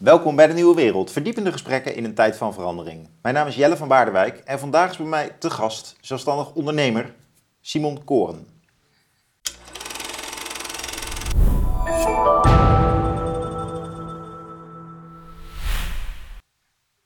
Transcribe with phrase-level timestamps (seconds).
[0.00, 3.08] Welkom bij de Nieuwe Wereld, verdiepende gesprekken in een tijd van verandering.
[3.22, 7.14] Mijn naam is Jelle van Baardenwijk en vandaag is bij mij te gast zelfstandig ondernemer
[7.60, 8.46] Simon Koren.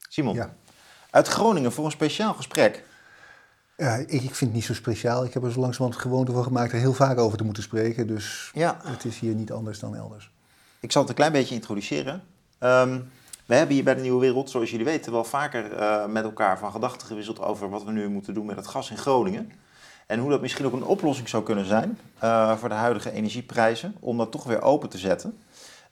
[0.08, 0.54] Simon, Ja.
[1.10, 2.84] uit Groningen voor een speciaal gesprek.
[3.76, 5.24] Ja, ik, ik vind het niet zo speciaal.
[5.24, 8.06] Ik heb er zo langzamerhand gewoonte van gemaakt er heel vaak over te moeten spreken.
[8.06, 8.80] Dus Ja.
[8.84, 10.30] het is hier niet anders dan elders.
[10.80, 12.22] Ik zal het een klein beetje introduceren.
[12.64, 12.98] Ehm,
[13.46, 16.58] we hebben hier bij de Nieuwe Wereld, zoals jullie weten, wel vaker eh, met elkaar
[16.58, 19.52] van gedachten gewisseld over wat we nu moeten doen met het gas in Groningen.
[20.06, 23.94] En hoe dat misschien ook een oplossing zou kunnen zijn eh, voor de huidige energieprijzen,
[24.00, 25.38] om dat toch weer open te zetten.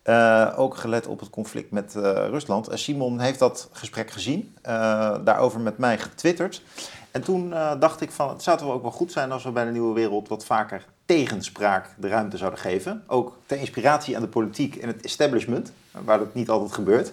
[0.02, 1.94] Eh, ook gelet op het conflict met
[2.30, 2.68] Rusland.
[2.72, 4.56] Simon heeft dat gesprek gezien,
[5.24, 6.62] daarover met mij getwitterd.
[7.12, 9.50] En toen eh, dacht ik van, het zou toch ook wel goed zijn als we
[9.50, 13.04] bij de Nieuwe Wereld wat vaker tegenspraak de ruimte zouden geven.
[13.06, 17.12] Ook ter inspiratie aan de politiek en het establishment, waar dat niet altijd gebeurt.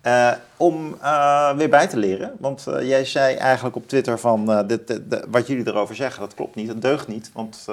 [0.00, 2.36] Eh, om eh, weer bij te leren.
[2.38, 6.66] Want jij zei eigenlijk op Twitter van, dit, wat jullie erover zeggen, dat klopt niet,
[6.66, 7.30] dat deugt niet.
[7.32, 7.64] Want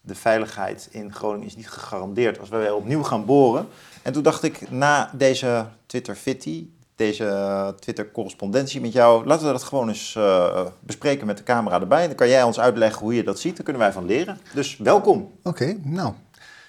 [0.00, 3.68] de veiligheid in Groningen is niet gegarandeerd als wij weer opnieuw gaan boren.
[4.02, 9.88] En toen dacht ik, na deze Twitter-fitty, deze Twitter-correspondentie met jou, laten we dat gewoon
[9.88, 12.06] eens eh, bespreken met de camera erbij.
[12.06, 14.38] Dan kan jij ons uitleggen hoe je dat ziet, daar kunnen wij van leren.
[14.54, 15.32] Dus welkom.
[15.42, 16.12] Oké, nou.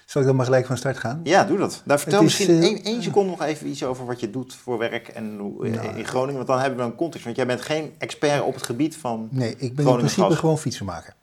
[0.08, 1.20] Zal ik dan maar gelijk van start gaan?
[1.24, 1.82] Ja, doe dat.
[1.84, 4.30] Daar vertel Het is, misschien eh, één, één seconde nog even iets over wat je
[4.30, 6.34] doet voor werk en hoe, eh, Nou, in Groningen.
[6.34, 7.24] Want dan hebben we een context.
[7.24, 10.36] Want jij bent geen expert op het gebied van Nee, ik ben in principe gas.
[10.36, 11.14] gewoon fietsenmaker.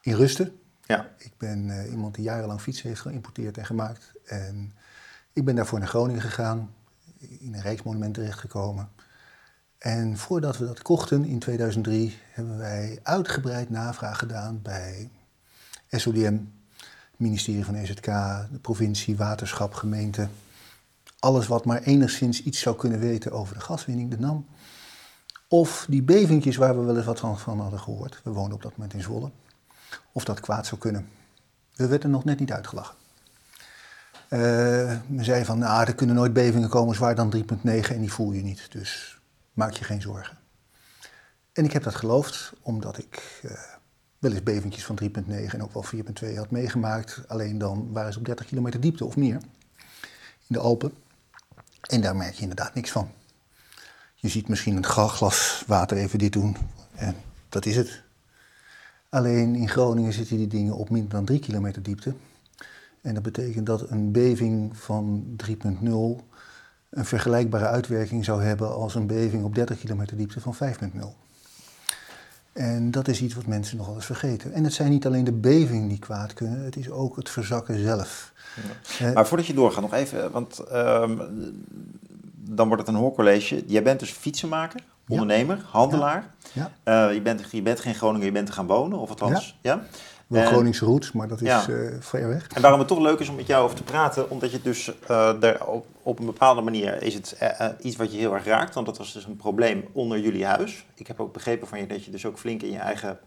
[0.00, 0.60] In rusten.
[0.86, 1.08] Ja.
[1.18, 4.12] Ik ben eh, iemand die jarenlang fietsen heeft geïmporteerd en gemaakt.
[4.24, 4.72] En
[5.32, 6.74] ik ben daarvoor naar Groningen gegaan.
[7.18, 8.88] In een Rijksmonument terechtgekomen.
[9.78, 15.10] En voordat we dat kochten in 2003 hebben wij uitgebreid navraag gedaan bij
[15.90, 16.38] SODM,
[17.16, 20.28] ministerie van EZK, de provincie, waterschap, gemeente.
[21.18, 24.46] Alles wat maar enigszins iets zou kunnen weten over de gaswinning, de NAM.
[25.48, 28.20] Of die bevingjes waar we wel eens wat van, van hadden gehoord.
[28.24, 29.30] We woonden op dat moment in Zwolle.
[30.12, 31.08] Of dat kwaad zou kunnen.
[31.74, 32.96] We werden nog net niet uitgelachen.
[34.28, 38.32] Men zei van, nou, er kunnen nooit bevingen komen zwaar dan 3,9 en die voel
[38.32, 38.72] je niet.
[38.72, 39.20] Dus
[39.52, 40.38] maak je geen zorgen.
[41.52, 43.50] En ik heb dat geloofd, omdat ik eh,
[44.18, 45.84] wel eens bevingjes van 3,9 en ook wel
[46.30, 47.22] 4,2 had meegemaakt.
[47.28, 50.92] Alleen dan waren ze op 30 kilometer diepte of meer in de Alpen.
[51.80, 53.10] En daar merk je inderdaad niks van.
[54.14, 56.56] Je ziet misschien een glas water even dit doen
[56.94, 57.16] en
[57.48, 58.02] dat is het.
[59.08, 62.14] Alleen in Groningen zitten die dingen op minder dan 3 kilometer diepte.
[63.06, 65.54] En dat betekent dat een beving van 3,0
[66.90, 70.98] een vergelijkbare uitwerking zou hebben als een beving op 30 kilometer diepte van 5,0.
[72.52, 74.52] En dat is iets wat mensen nogal eens vergeten.
[74.52, 77.78] En het zijn niet alleen de bevingen die kwaad kunnen, het is ook het verzakken
[77.82, 78.32] zelf.
[79.00, 81.16] Eh, Maar voordat je doorgaat, nog even, want ehm,
[82.34, 83.62] dan wordt het een hoorcollege.
[83.66, 86.34] Jij bent dus fietsenmaker, ondernemer, handelaar.
[86.52, 89.58] ja, Eh, je, bent, je bent geen Groninger, je bent te gaan wonen, of althans,
[89.60, 89.82] ja?
[90.26, 91.68] Wel Groningse roots, maar dat is Ja.
[91.68, 92.46] eh, ver weg.
[92.54, 94.92] En waarom het toch leuk is om met jou over te praten, omdat je dus
[95.06, 98.44] eh, er op, op een bepaalde manier is het eh, iets wat je heel erg
[98.44, 100.86] raakt, want dat was dus een probleem onder jullie huis.
[100.94, 103.18] Ik heb ook begrepen van je dat je dus ook flink in je eigen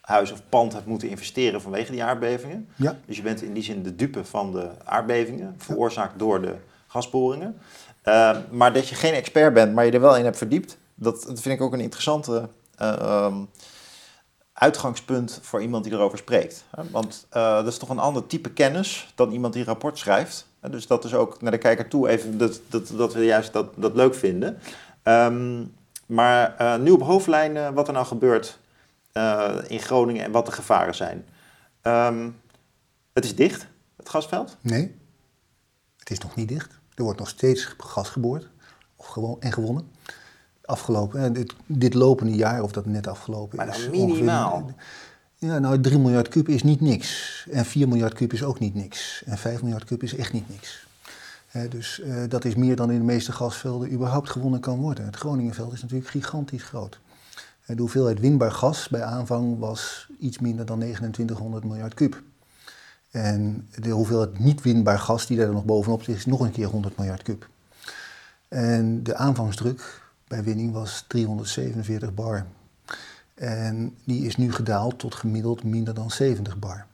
[0.00, 2.68] huis of pand hebt moeten investeren vanwege die aardbevingen.
[2.76, 6.54] Ja, Dus je bent in die zin de dupe van de aardbevingen, veroorzaakt door de
[6.86, 7.58] gasboringen.
[8.02, 11.22] Eh, maar dat je geen expert bent, maar je er wel in hebt verdiept, dat,
[11.26, 13.34] dat vind ik ook een interessante eh, ehm,
[14.54, 16.64] uitgangspunt voor iemand die erover spreekt.
[16.90, 20.46] Want eh, dat is toch een ander type kennis dan iemand die een rapport schrijft.
[20.70, 23.72] Dus dat is ook naar de kijker toe even dat, dat, dat we juist dat,
[23.76, 24.58] dat leuk vinden.
[25.02, 25.64] Ehm,
[26.06, 28.58] maar eh, nu op hoofdlijnen wat er nou gebeurt
[29.12, 31.26] eh, in Groningen en wat de gevaren zijn.
[31.80, 32.30] Ehm,
[33.12, 33.66] het is dicht,
[33.96, 34.56] het gasveld.
[34.60, 34.94] nee,
[35.96, 36.78] het is nog niet dicht.
[36.94, 38.48] Er wordt nog steeds gas geboord
[38.96, 39.90] of gewoon, en gewonnen.
[40.64, 43.76] Afgelopen, dit, dit lopende jaar, of dat net afgelopen Maar is.
[43.84, 44.70] dan ongeveer- minimaal.
[45.38, 47.46] ja, nou 3 miljard kuub is niet niks.
[47.50, 49.22] En 4 miljard kuub is ook niet niks.
[49.26, 50.86] En 5 miljard kuub is echt niet niks.
[51.70, 55.04] Dus eh, dat is meer dan in de meeste gasvelden überhaupt gewonnen kan worden.
[55.04, 56.98] Het Groningenveld is natuurlijk gigantisch groot.
[57.66, 62.22] De hoeveelheid winbaar gas bij aanvang was iets minder dan 2900 miljard kuub.
[63.10, 66.66] En de hoeveelheid niet winbaar gas die daar nog bovenop zit, is nog een keer
[66.66, 67.48] 100 miljard kuub.
[68.48, 70.02] En de aanvangsdruk
[70.34, 72.46] bij winning was 347 bar.
[73.34, 76.86] En die is nu gedaald tot gemiddeld minder dan 70 bar.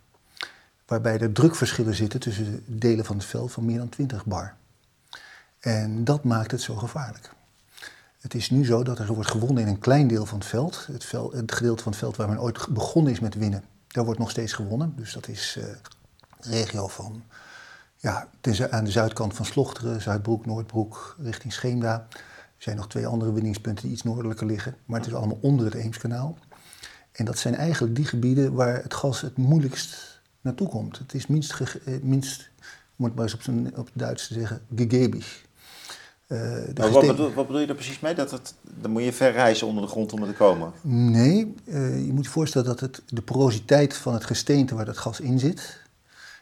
[0.86, 4.54] Waarbij er drukverschillen zitten tussen de delen van het veld van meer dan 20 bar.
[5.60, 7.30] En dat maakt het zo gevaarlijk.
[8.20, 10.86] Het is nu zo dat er wordt gewonnen in een klein deel van het veld.
[10.86, 14.20] Het, het gedeelte van het veld waar men ooit begonnen is met winnen, daar wordt
[14.20, 14.92] nog steeds gewonnen.
[14.96, 15.64] Dus dat is eh,
[16.40, 17.22] regio van
[17.96, 18.28] Ja,
[18.70, 22.06] aan de zuidkant van Slochteren, Zuidbroek, Noordbroek, richting Scheemda.
[22.60, 24.76] Er zijn nog twee andere winningspunten die iets noordelijker liggen.
[24.84, 26.38] Maar het is allemaal onder het Eemskanaal.
[27.12, 30.98] En dat zijn eigenlijk die gebieden waar het gas het moeilijkst naartoe komt.
[30.98, 32.50] Het is minst, eh, minst
[32.96, 35.44] om het maar eens op, zijn, op het Duits te zeggen, gegebig.
[36.28, 38.14] Uh, wat, bedoel, wat, bedoel, je daar precies mee?
[38.14, 40.72] Dat het, dan moet je ver reizen onder de grond om er te komen?
[40.82, 44.98] Nee, uh, je moet je voorstellen dat het, de porositeit van het gesteente waar dat
[44.98, 45.82] gas in zit,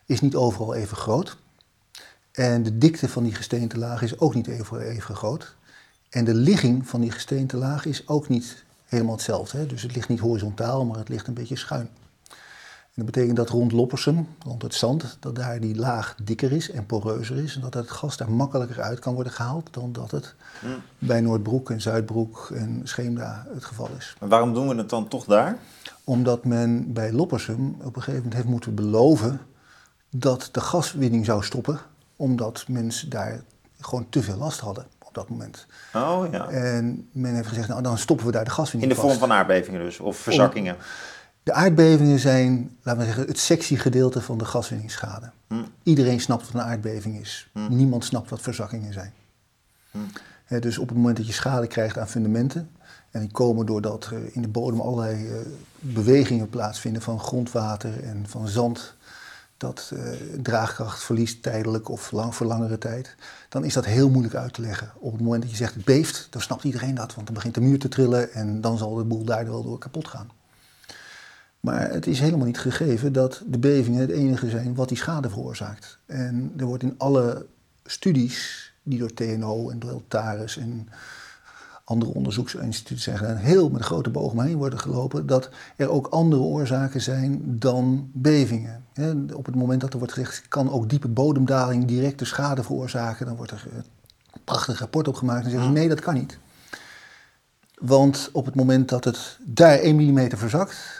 [0.06, 1.36] is niet overal even groot.
[2.32, 5.56] En de dikte van die gesteentelaag is ook niet even, even groot.
[6.10, 9.58] En de ligging van die gesteentelaag is ook niet helemaal hetzelfde.
[9.58, 9.66] Hè?
[9.66, 11.88] Dus het ligt niet horizontaal, maar het ligt een beetje schuin.
[12.98, 16.70] En dat betekent dat rond Loppersum, rond het zand, dat daar die laag dikker is
[16.70, 17.54] en poreuzer is.
[17.54, 20.82] En dat het gas daar makkelijker uit kan worden gehaald dan dat het hmm.
[20.98, 24.16] bij Noordbroek en Zuidbroek en Scheemda het geval is.
[24.20, 25.58] Maar waarom doen we het dan toch daar?
[26.04, 29.40] Omdat men bij Loppersum op een gegeven moment heeft moeten beloven
[30.10, 31.80] dat de gaswinning zou stoppen.
[32.16, 33.42] Omdat mensen daar
[33.80, 34.86] gewoon te veel last hadden
[35.18, 35.66] dat moment.
[35.94, 36.48] Oh ja.
[36.48, 39.32] En men heeft gezegd, nou dan stoppen we daar de gaswinning In de vorm van
[39.32, 40.76] aardbevingen dus, of verzakkingen?
[41.42, 45.30] De aardbevingen zijn, laten we zeggen, het sexy gedeelte van de gaswinningsschade.
[45.48, 45.54] Hm.
[45.82, 47.50] Iedereen snapt wat een aardbeving is.
[47.52, 47.76] Hm.
[47.76, 49.12] Niemand snapt wat verzakkingen zijn.
[49.90, 50.60] Hm.
[50.60, 52.70] dus op het moment dat je schade krijgt aan fundamenten,
[53.10, 55.34] en die komen doordat er in de bodem allerlei uh,
[55.80, 58.94] bewegingen plaatsvinden van grondwater en van zand,
[59.58, 60.10] dat uh,
[60.42, 63.14] draagkracht verliest tijdelijk of lang, voor langere tijd,
[63.48, 64.92] dan is dat heel moeilijk uit te leggen.
[64.98, 67.54] Op het moment dat je zegt het beeft, dan snapt iedereen dat, want dan begint
[67.54, 70.30] de muur te trillen en dan zal de boel daar wel door kapot gaan.
[71.60, 75.28] Maar het is helemaal niet gegeven dat de bevingen het enige zijn wat die schade
[75.28, 75.98] veroorzaakt.
[76.06, 77.46] En er wordt in alle
[77.84, 80.88] studies die door TNO en door Taris en
[81.88, 86.06] andere onderzoeksinstituten zijn gedaan, heel met een grote boog omheen worden gelopen, dat er ook
[86.06, 88.84] andere oorzaken zijn dan bevingen.
[89.34, 93.36] op het moment dat er wordt gezegd, kan ook diepe bodemdaling directe schade veroorzaken, dan
[93.36, 93.84] wordt er een
[94.44, 96.38] prachtig rapport opgemaakt en zeggen ze nee, dat kan niet.
[97.74, 100.97] Want op het moment dat het daar 1 mm verzakt,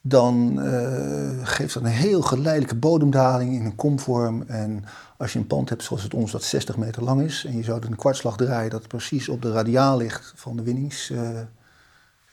[0.00, 4.42] dan uh, geeft dat een heel geleidelijke bodemdaling in een komvorm.
[4.42, 4.84] En
[5.16, 7.62] als je een pand hebt zoals het ons, dat 60 meter lang is, en je
[7.62, 11.20] zou er een kwartslag draaien dat precies op de radiaal ligt van, de winnings, uh,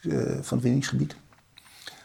[0.02, 1.16] uh, van het winningsgebied,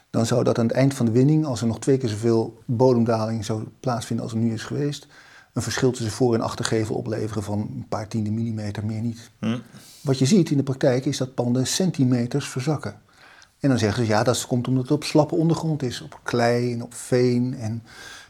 [0.09, 2.61] dan zou dat aan het eind van de winning, als er nog twee keer zoveel
[2.65, 5.07] bodemdaling zou plaatsvinden als er nu is geweest,
[5.53, 9.31] een verschil tussen voor- en achtergevel opleveren van een paar tiende millimeter, meer niet.
[9.39, 9.57] Hm.
[10.01, 13.01] Wat je ziet in de praktijk is dat panden centimeters verzakken.
[13.61, 16.01] En dan zeggen ze, ja, dat komt omdat het op slappe ondergrond is.
[16.01, 17.53] Op klei en op veen.
[17.53, 17.83] En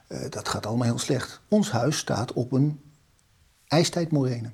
[0.07, 1.41] uh, dat gaat allemaal heel slecht.
[1.47, 2.79] Ons huis staat op een
[3.67, 4.51] ijstijdmorene.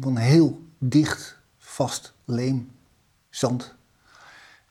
[0.00, 2.70] Van heel dicht, vast leem,
[3.30, 3.74] zand.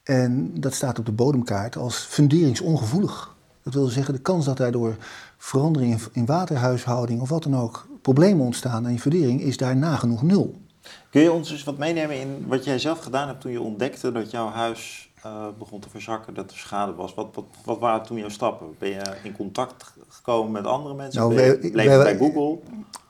[0.03, 3.35] En dat staat op de bodemkaart als funderingsongevoelig.
[3.63, 4.95] Dat wil zeggen, de kans dat daardoor
[5.37, 10.23] veranderingen in waterhuishouding of wat dan ook problemen ontstaan aan je fundering is daar nagenoeg
[10.23, 10.61] nul.
[11.09, 14.11] Kun je ons eens wat meenemen in wat jij zelf gedaan hebt toen je ontdekte
[14.11, 17.13] dat jouw huis uh, begon te verzakken, dat er schade was.
[17.13, 18.75] Wat, wat, wat waren toen jouw stappen?
[18.79, 21.21] Ben je in contact gekomen met andere mensen?
[21.21, 22.59] Nou, ben je bij Google?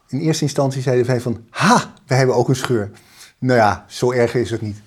[0.08, 2.92] In eerste instantie zeiden wij van, ha, we hebben ook een scheur.
[3.38, 4.82] Nou ja, zo erg is het niet.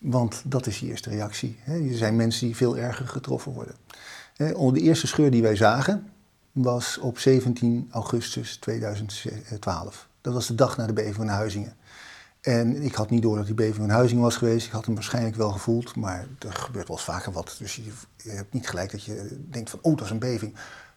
[0.00, 1.58] Want dat is je eerste reactie.
[1.66, 3.74] Er zijn mensen die veel erger getroffen worden.
[4.36, 6.12] De eerste scheur die wij zagen
[6.52, 10.08] was op 17 augustus 2012.
[10.20, 11.76] Dat was de dag na de beving van Huizingen.
[12.42, 14.66] En ik had niet door dat die beving een huizing was geweest.
[14.66, 17.56] Ik had hem waarschijnlijk wel gevoeld, maar er gebeurt wel eens vaker wat.
[17.58, 20.54] Dus je, hebt niet gelijk dat je denkt van, oh, dat is een beving.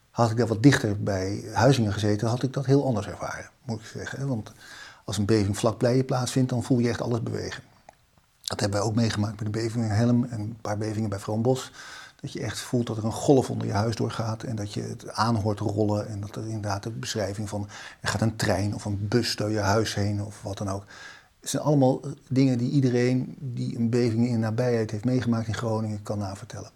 [0.10, 3.80] Had ik daar wat dichter bij huizingen gezeten, had ik dat heel anders ervaren, moet
[3.80, 4.28] ik zeggen.
[4.28, 4.52] Want
[5.04, 7.64] als een beving vlakbij je plaatsvindt, dan voel je echt alles bewegen.
[8.42, 11.20] Dat hebben wij ook meegemaakt bij de beving in Helm en een paar bevingen bij
[11.20, 11.72] Vroonbos.
[12.22, 14.82] Dat je echt voelt dat er een golf onder je huis doorgaat en dat je
[14.82, 16.08] het aan hoort rollen.
[16.08, 17.68] En dat er inderdaad de beschrijving van
[18.00, 20.84] er gaat een trein of een bus door je huis heen of wat dan ook.
[21.46, 26.04] Het zijn allemaal dingen die iedereen die een beving in nabijheid heeft meegemaakt in Groningen
[26.04, 26.70] kan navertellen.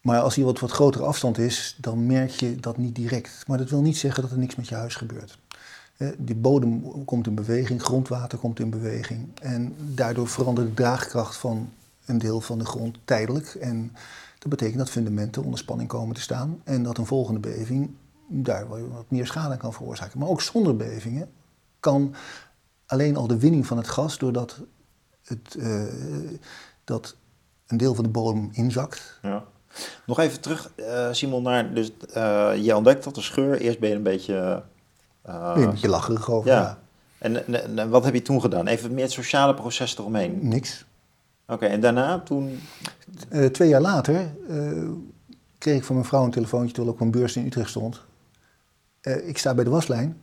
[0.00, 3.44] Maar als hier wat, wat grotere afstand is, dan merk je dat niet direct.
[3.46, 5.38] Maar dat wil niet zeggen dat er niks met je huis gebeurt.
[6.18, 9.28] Die bodem komt in beweging, grondwater komt in beweging.
[9.42, 11.72] En daardoor verandert de draagkracht van
[12.04, 13.46] een deel van de grond tijdelijk.
[13.54, 13.92] En
[14.38, 16.60] dat betekent dat fundamenten onder spanning komen te staan.
[16.64, 17.90] En dat een volgende beving
[18.28, 20.18] daar wat meer schade kan veroorzaken.
[20.18, 21.28] Maar ook zonder bevingen
[21.80, 22.14] kan
[22.90, 24.60] alleen al de winning van het gas, doordat
[25.24, 25.84] het, uh,
[26.84, 27.16] dat
[27.66, 29.18] een deel van de bodem inzakt.
[29.22, 29.44] Ja.
[30.06, 31.74] Nog even terug, uh, Simon, naar.
[31.74, 33.60] Dus, uh, je ontdekt dat de scheur.
[33.60, 34.62] Eerst ben je een beetje.
[35.22, 36.50] een beetje lacherig over.
[36.50, 36.78] Ja.
[37.18, 38.66] En, en, en, wat heb je toen gedaan?
[38.66, 40.38] Even meer het sociale proces eromheen.
[40.42, 40.84] Niks.
[41.46, 42.60] Oké, en daarna toen.
[43.52, 44.34] twee jaar later
[45.58, 48.00] kreeg ik van mijn vrouw een telefoontje terwijl ik op een beurs in Utrecht stond.
[49.00, 50.20] Eh, ik sta bij de waslijn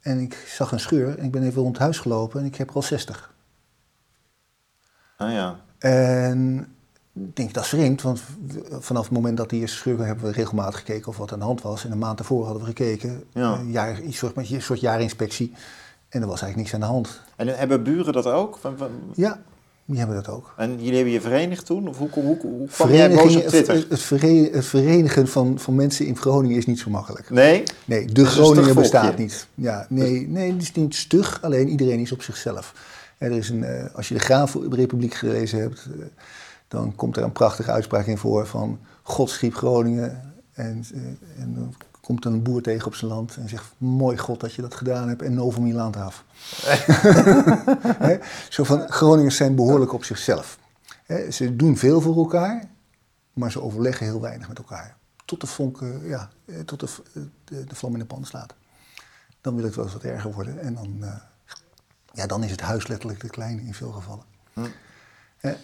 [0.00, 2.54] en ik zag een scheur en ik ben even rond het huis gelopen en ik
[2.56, 3.34] heb er al 60.
[5.16, 5.60] Ah ja.
[5.78, 6.58] En
[7.12, 8.22] ik denk, dat is vreemd, want
[8.78, 11.44] vanaf het moment dat die eerste scheur hebben we regelmatig gekeken of wat aan de
[11.44, 11.84] hand was.
[11.84, 13.52] En een maand daarvoor hadden we gekeken, Ja.
[13.58, 15.52] een, jaar, een, soort, een soort jaarinspectie.
[16.08, 17.20] En er was eigenlijk niks aan de hand.
[17.36, 18.58] En hebben buren dat ook?
[19.14, 19.40] Ja,
[19.90, 20.54] die hebben dat ook.
[20.56, 21.88] En jullie hebben je verenigd toen?
[21.88, 23.74] Of hoe, hoe, hoe, hoe kwam jij boos op Twitter?
[23.74, 27.30] het, het vere- het verenigen van, van mensen in Groningen is niet zo makkelijk.
[27.30, 27.62] Nee?
[27.84, 29.46] Nee, de een Groningen bestaat niet.
[29.54, 32.74] Ja, nee, nee, het is niet stug, alleen iedereen is op zichzelf.
[33.18, 36.06] Er is een, eh, als je de Graafrepubliek gelezen hebt, eh,
[36.68, 40.32] dan komt er een prachtige uitspraak in voor van God schiep Groningen.
[40.52, 41.74] En, eh, en
[42.10, 45.08] komt een boer tegen op zijn land en zegt, mooi God dat je dat gedaan
[45.08, 46.24] hebt en mijn land af.
[48.48, 50.58] Zo van, Groningers zijn behoorlijk op zichzelf.
[51.30, 52.64] Ze doen veel voor elkaar,
[53.32, 54.96] maar ze overleggen heel weinig met elkaar.
[55.24, 58.54] Tot de vonk, ja, eh, tot de, eh, de, de vlam in de pan slaat.
[59.40, 60.60] Dan wil het wel eens wat erger worden.
[60.60, 61.14] En dan, eh,
[62.12, 64.24] ja, dan is het huis letterlijk te klein in veel gevallen.
[64.52, 64.60] Hm.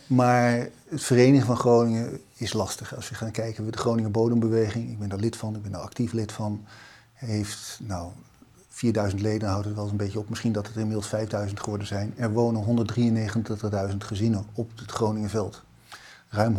[0.06, 2.97] Maar het verenigen van Groningen is lastig.
[2.97, 5.80] Als we gaan kijken, de Groningen Bodembeweging, ik ben daar lid van, ik ben daar
[5.80, 6.64] actief lid van,
[7.12, 8.11] heeft nou
[8.68, 10.28] 4000 leden, houdt het wel eens een beetje op.
[10.28, 12.14] Misschien dat het er inmiddels 5000 geworden zijn.
[12.16, 12.87] Er wonen
[13.90, 15.62] 193.000 gezinnen op het Groningenveld.
[16.28, 16.56] Ruim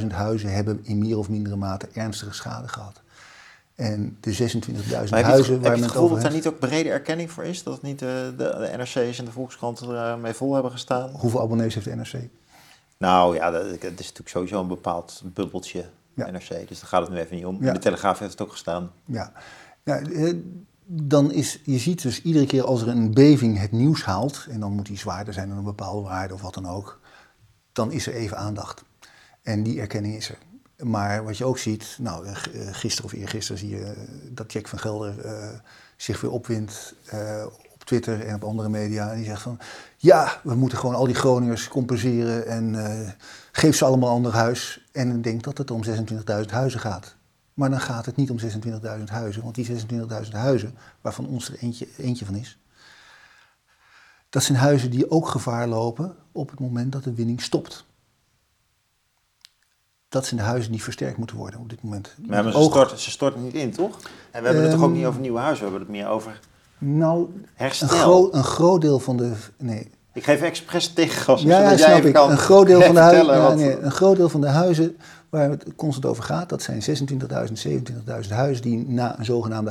[0.00, 3.00] 100.000 huizen hebben in meer of mindere mate ernstige schade gehad.
[3.74, 6.08] En de 26.000 Maar heb je het, huizen heb waar je men het het gevoel
[6.08, 7.62] dat daar niet ook brede erkenning voor is?
[7.62, 10.72] Dat het niet eh, de, de NRC's en de Volkskrant er eh, mee vol hebben
[10.72, 11.10] gestaan?
[11.10, 12.28] Hoeveel abonnees heeft de NRC?
[12.98, 16.30] Nou ja, dat, het is natuurlijk sowieso een bepaald bubbeltje, Ja.
[16.30, 16.68] NRC.
[16.68, 17.64] Dus daar gaat het nu even niet om.
[17.64, 17.72] Ja.
[17.72, 18.92] De Telegraaf heeft het ook gestaan.
[19.04, 19.32] Ja,
[19.82, 20.34] ja eh,
[20.86, 24.60] dan is, je ziet dus iedere keer als er een beving het nieuws haalt, en
[24.60, 27.00] dan moet die zwaarder zijn dan een bepaalde waarde of wat dan ook,
[27.72, 28.84] dan is er even aandacht.
[29.42, 30.38] En die erkenning is er.
[30.86, 34.68] Maar wat je ook ziet, nou, eh, eh, gisteren of eergisteren zie je dat Jack
[34.68, 35.14] van Gelder
[35.96, 36.94] zich weer opwindt
[37.46, 39.10] op Twitter en op andere media.
[39.10, 39.58] En die zegt van,
[39.96, 43.10] ja, we moeten gewoon al die Groningers compenseren en eh,
[43.52, 44.86] geef ze allemaal een ander huis.
[44.92, 47.16] En dan denkt dat het om 26.000 huizen gaat.
[47.54, 49.66] Maar dan gaat het niet om 26.000 huizen, want die
[50.24, 52.58] 26.000 huizen, waarvan ons er eentje, eentje van is,
[54.28, 57.84] dat zijn huizen die ook gevaar lopen op het moment dat de winning stopt.
[60.08, 62.14] Dat zijn de huizen die versterkt moeten worden op dit moment.
[62.26, 63.98] Maar, maar ze, storten, ze storten niet in, toch?
[64.30, 66.08] En we hebben het toch ook Ehm, niet over nieuwe huizen, we hebben het meer
[66.08, 66.40] over
[66.78, 67.88] Nou, een, herstel.
[67.88, 69.32] gro- een groot deel van de.
[69.58, 69.90] Nee.
[70.12, 72.14] Ik geef expres tegengas, Ja, ja jij snap even ik.
[72.14, 74.40] kan Een groot, deel van de huizen, vertellen ja, wat- nee, een groot deel van
[74.40, 74.96] de huizen
[75.30, 79.70] waar het constant over gaat, dat zijn 26.000, 27.000 huizen die na een zogenaamde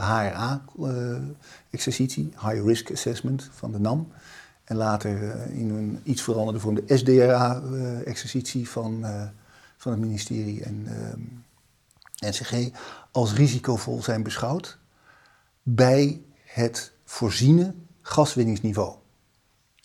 [1.00, 4.08] HRA-exercitie, High Risk Assessment van de NAM,
[4.64, 9.22] en later eh, in een iets veranderde vorm de SDRA-exercitie van, eh,
[9.78, 10.88] van het ministerie en
[12.26, 12.70] NCG,
[13.12, 14.78] als risicovol zijn beschouwd
[15.64, 18.94] bij het voorziene gaswinningsniveau.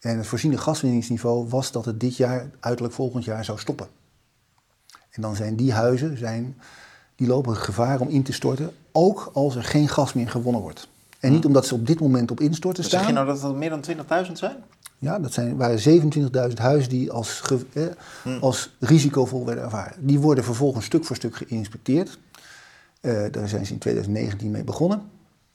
[0.01, 3.87] En het voorziene gaswinningsniveau was dat het dit jaar, uiterlijk volgend jaar, zou stoppen.
[5.11, 6.57] En dan zijn die huizen, zijn,
[7.15, 10.89] die lopen gevaar om in te storten, ook als er geen gas meer gewonnen wordt.
[11.21, 13.15] En niet omdat ze op dit moment op instorten Zeg je staan.
[13.15, 13.85] nou dat het meer dan
[14.27, 14.57] 20.000 zijn?
[14.99, 16.03] Ja, dat zijn, waren
[16.51, 17.83] 27.000 huizen die als, eh,
[18.41, 20.07] als risicovol werden ervaren.
[20.07, 22.19] Die worden vervolgens stuk voor stuk geïnspecteerd.
[23.01, 25.03] Eh, daar zijn ze in 2019 mee begonnen.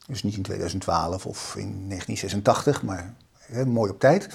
[0.06, 4.28] Dus niet in 2012 of in 1986, maar hè, mooi op tijd.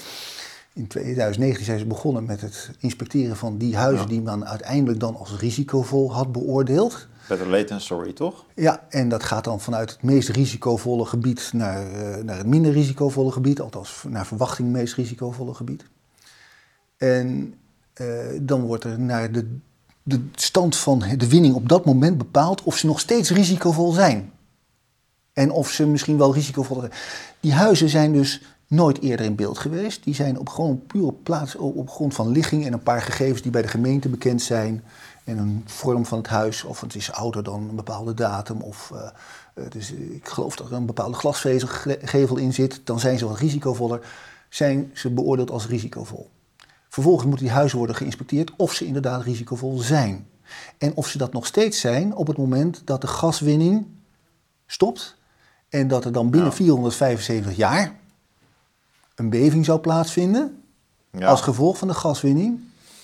[0.74, 4.10] In 2019 zijn ze begonnen met het inspecteren van die huizen Ja.
[4.12, 7.08] die men uiteindelijk dan als risicovol had beoordeeld.
[7.28, 8.46] Better late than sorry, toch?
[8.56, 12.72] Ja, en dat gaat dan vanuit het meest risicovolle gebied naar, eh, naar het minder
[12.72, 15.84] risicovolle gebied, althans naar verwachting meest risicovolle gebied.
[16.98, 17.54] En
[17.94, 18.06] eh,
[18.42, 19.58] dan wordt er naar de,
[20.04, 24.32] de stand van de winning op dat moment bepaald of ze nog steeds risicovol zijn.
[25.42, 26.92] En of ze misschien wel risicovol zijn.
[27.40, 30.04] Die huizen zijn dus nooit eerder in beeld geweest.
[30.04, 33.42] Die zijn op gewoon puur op, plaats, op grond van ligging en een paar gegevens
[33.42, 34.84] die bij de gemeente bekend zijn.
[35.24, 38.62] En een vorm van het huis, of het is ouder dan een bepaalde datum.
[38.62, 38.94] Of
[39.72, 42.82] is, ik geloof dat er een bepaalde glasvezelgevel in zit.
[42.84, 44.00] Dan zijn ze wat risicovoller.
[44.50, 46.30] Zijn ze beoordeeld als risicovol.
[46.90, 50.28] Vervolgens moeten die huizen worden geïnspecteerd of ze inderdaad risicovol zijn.
[50.78, 53.86] En of ze dat nog steeds zijn op het moment dat de gaswinning
[54.66, 55.20] stopt.
[55.72, 56.56] En dat er dan binnen Ja.
[56.56, 57.96] 475 jaar
[59.16, 60.64] een beving zou plaatsvinden.
[61.12, 61.28] Ja.
[61.28, 62.60] Als gevolg van de gaswinning.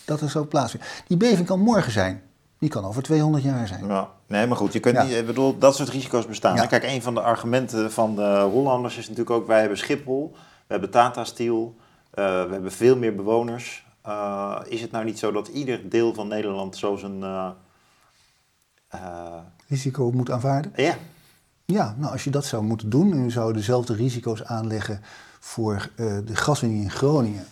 [0.05, 0.89] Dat er zou plaatsvinden.
[1.07, 2.21] Die beving kan morgen zijn.
[2.59, 3.87] Die kan over 200 jaar zijn.
[3.87, 5.03] Ja, nee, maar goed, je kunt Ja.
[5.03, 6.55] niet, ik bedoel, dat soort risico's bestaan.
[6.55, 6.65] Ja.
[6.65, 10.39] Kijk, een van de argumenten van de Hollanders is natuurlijk ook, wij hebben Schiphol, we
[10.73, 11.75] hebben Tata Steel,
[12.09, 13.85] eh, we hebben veel meer bewoners.
[14.01, 17.49] Eh, is het nou niet zo dat ieder deel van Nederland zo zijn, eh,
[19.67, 20.71] Risico moet aanvaarden.
[20.75, 20.95] ja,
[21.73, 25.01] Ja, nou als je dat zou moeten doen en we zouden dezelfde risico's aanleggen
[25.39, 27.45] voor uh, de gaswinning in Groningen.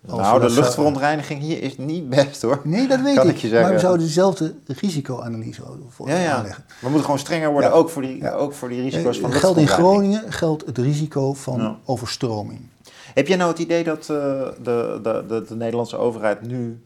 [0.00, 2.60] nou, de luchtverontreiniging hier is niet best hoor.
[2.64, 3.52] Nee, dat weet ik.
[3.52, 6.32] Maar we zouden dezelfde risicoanalyse voor ja, ja.
[6.32, 6.64] aanleggen.
[6.80, 9.68] We moeten gewoon strenger worden, ook, voor die, ook voor die risico's van Geldt in
[9.68, 12.60] Groningen geldt het risico van overstroming.
[13.14, 16.82] Heb jij nou het idee dat uh, de, de, de, de Nederlandse overheid nu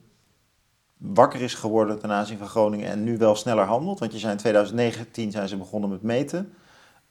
[0.99, 3.99] wakker is geworden ten aanzien van Groningen en nu wel sneller handelt?
[3.99, 6.53] Want je zei in 2019 zijn ze begonnen met meten.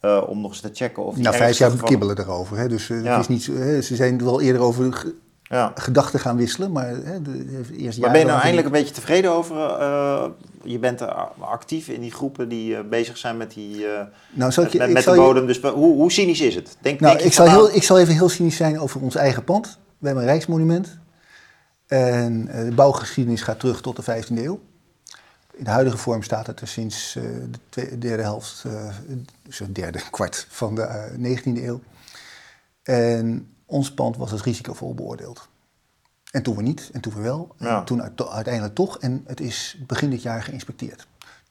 [0.02, 1.18] Uh, om nog eens te checken of...
[1.18, 2.58] Nou, vijf jaar kibbelen erover.
[2.58, 2.68] Hè?
[2.68, 3.12] Dus uh, ja.
[3.12, 5.14] het is niet, hè, ze zijn er wel eerder over
[5.44, 5.72] ja.
[5.76, 6.72] gedachten gaan wisselen.
[6.72, 9.56] Maar, hè, de, eerste maar ben je nou eindelijk een beetje tevreden over?
[9.56, 10.26] Uh,
[10.64, 11.02] je bent
[11.40, 13.86] actief in die groepen die bezig zijn met, die,
[14.32, 15.48] nou, zal ik je, met, met de bodem.
[15.48, 15.60] Je...
[15.60, 16.78] Dus hoe, hoe, cynisch is het?
[16.82, 19.44] Denk, nou, denk ik, zal heel, ik zal even heel cynisch zijn over ons eigen
[19.44, 19.80] pand.
[19.98, 21.00] We hebben een rijksmonument.
[21.88, 24.60] En de bouwgeschiedenis gaat terug tot de 15e eeuw.
[25.56, 27.24] In de huidige vorm staat het er sinds uh,
[27.70, 31.82] de derde helft, uh, derde kwart van de uh, 19e eeuw.
[32.84, 35.50] En ons pand was als risicovol beoordeeld.
[36.32, 39.00] En toen we niet, en toen we wel, en toen uiteindelijk toch.
[39.00, 41.08] En het is begin dit jaar geïnspecteerd.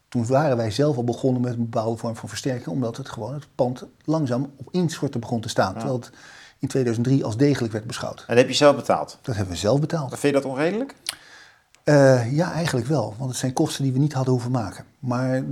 [0.08, 3.34] Toen waren wij zelf al begonnen met een bepaalde vorm van versterking, omdat het gewoon
[3.34, 5.72] het pand langzaam op instorten begon te staan.
[5.72, 6.10] Terwijl het
[6.64, 8.18] in 2003 als degelijk werd beschouwd.
[8.18, 9.18] En dat heb je zelf betaald?
[9.22, 10.08] Dat hebben we zelf betaald.
[10.08, 10.94] Vind je dat onredelijk?
[11.84, 13.14] Uh, ja, eigenlijk wel.
[13.18, 14.84] Want het zijn kosten die we niet hadden hoeven maken.
[14.98, 15.42] Maar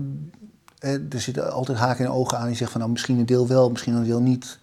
[0.81, 3.47] uh, er zitten altijd haken en ogen aan die zeggen van nou misschien een deel
[3.47, 4.59] wel, misschien een deel niet.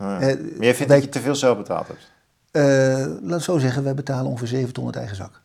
[0.00, 2.12] Uh, maar jij vindt dat je te veel zelf betaald hebt?
[3.22, 5.42] laat ik zo zeggen, wij betalen ongeveer 7 ton uit eigen zak.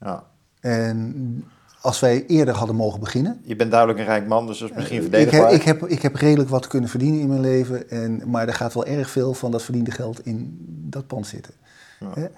[0.00, 0.24] Ja.
[0.60, 1.44] En
[1.82, 3.40] als wij eerder hadden mogen beginnen.
[3.44, 5.52] Je bent duidelijk een rijk man, dus dat is misschien verdedigbaar.
[5.52, 7.90] Ik heb, ik, heb, ik heb redelijk wat kunnen verdienen in mijn leven.
[7.90, 11.54] En, maar er gaat wel erg veel van dat verdiende geld in dat pand zitten.
[11.98, 12.30] Ja.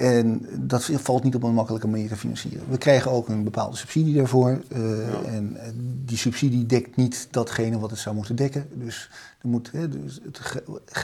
[0.00, 2.62] En dat valt niet op een makkelijke manier te financieren.
[2.68, 4.60] We krijgen ook een bepaalde subsidie daarvoor.
[4.68, 5.70] Uh, En eh,
[6.04, 8.68] die subsidie dekt niet datgene wat het zou moeten dekken.
[8.72, 9.10] Dus,
[9.42, 10.62] er moet, hè, dus het,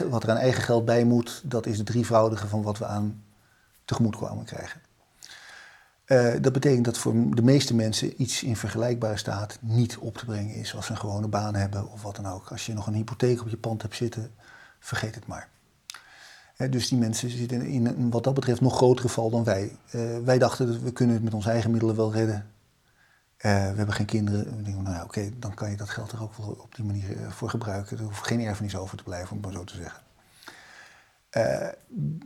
[0.09, 3.23] wat er aan eigen geld bij moet, dat is het drievoudige van wat we aan
[3.85, 4.81] tegemoetkomen krijgen.
[6.07, 10.25] Uh, dat betekent dat voor de meeste mensen iets in vergelijkbare staat niet op te
[10.25, 12.51] brengen is als ze een gewone baan hebben of wat dan ook.
[12.51, 14.31] Als je nog een hypotheek op je pand hebt zitten,
[14.79, 15.49] vergeet het maar
[16.57, 19.77] dus die mensen zitten in een wat dat betreft nog grotere val dan wij.
[19.95, 22.51] Uh, wij dachten dat we kunnen het met onze eigen middelen wel redden.
[23.37, 24.57] Uh, we hebben geen kinderen.
[24.57, 26.85] We denken, nou ja, oké, dan kan je dat geld er ook wel op die
[26.85, 27.97] manier voor gebruiken.
[27.97, 30.06] Er hoeft geen erfenis over te blijven, om het maar zo te zeggen.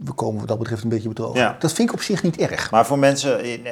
[0.04, 1.40] We komen wat dat betreft een beetje bedrogen.
[1.40, 1.56] Ja.
[1.60, 2.72] Dat vind ik op zich niet erg.
[2.72, 3.66] Maar voor mensen in,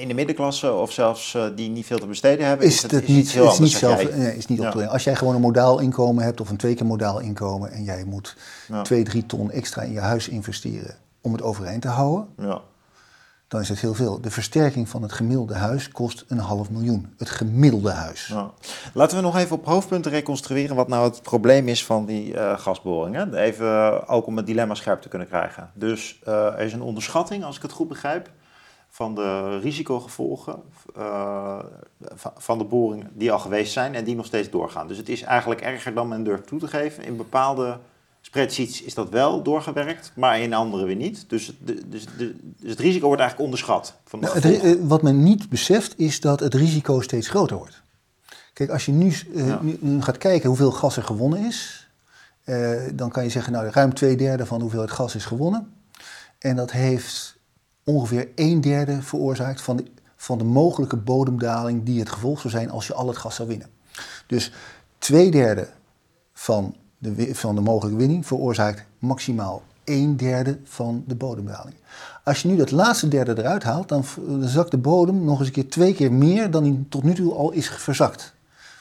[0.00, 3.08] in de middenklasse of zelfs die niet veel te besteden hebben, is, is het, is
[3.08, 5.78] niet, heel is niet zelf, nee, is niet op te Als jij gewoon een modaal
[5.78, 8.36] inkomen hebt of een twee keer modaal inkomen en jij moet.
[8.82, 12.60] 2, 3 ton extra in je huis investeren om het overeind te houden, ja.
[13.54, 14.20] Dan is het heel veel.
[14.20, 17.14] De versterking van het gemiddelde huis kost een half miljoen.
[17.18, 18.34] Het gemiddelde huis.
[18.94, 22.58] Laten we nog even op hoofdpunten reconstrueren wat nou het probleem is van die uh,
[22.58, 23.34] gasboringen.
[23.34, 25.70] Even uh, ook om het dilemma scherp te kunnen krijgen.
[25.74, 28.30] Dus uh, er is een onderschatting, als ik het goed begrijp,
[28.88, 30.62] van de risicogevolgen
[32.36, 34.88] van de boringen die al geweest zijn en die nog steeds doorgaan.
[34.88, 37.04] Dus het is eigenlijk erger dan men durft toe te geven.
[37.04, 37.78] In bepaalde
[38.34, 41.24] spreadsheets is dat wel doorgewerkt, maar in andere weer niet.
[41.28, 43.94] Dus, de, dus, de, dus het risico wordt eigenlijk onderschat.
[44.04, 47.82] Van nou, het, eh, wat men niet beseft is dat het risico steeds groter wordt.
[48.52, 51.88] Kijk, als je nu, uh, nu, gaat kijken hoeveel gas er gewonnen is,
[52.44, 55.72] uh, dan kan je zeggen, nou, ruim twee derde van hoeveel het gas is gewonnen.
[56.38, 57.36] En dat heeft
[57.84, 59.84] ongeveer een derde veroorzaakt van de,
[60.16, 63.48] van de mogelijke bodemdaling die het gevolg zou zijn als je al het gas zou
[63.48, 63.68] winnen.
[64.26, 64.52] Dus
[64.98, 65.68] twee derde
[66.32, 66.76] van
[67.12, 71.74] de, van de mogelijke winning veroorzaakt maximaal een derde van de bodemdaling.
[72.24, 74.04] Als je nu dat laatste derde eruit haalt, dan
[74.40, 77.34] zakt de bodem nog eens een keer twee keer meer dan die tot nu toe
[77.34, 78.32] al is verzakt.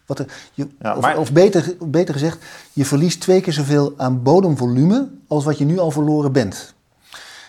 [0.06, 2.38] Wat er, je, of, of beter, beter gezegd,
[2.74, 6.74] je verliest twee keer zoveel aan bodemvolume als wat je nu al verloren bent.